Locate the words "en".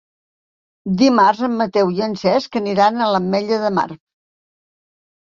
1.47-1.53, 2.05-2.15